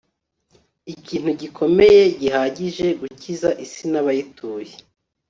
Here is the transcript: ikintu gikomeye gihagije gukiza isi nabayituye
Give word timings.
ikintu 0.93 1.29
gikomeye 1.41 2.01
gihagije 2.21 2.87
gukiza 3.01 3.49
isi 3.65 3.83
nabayituye 3.91 4.73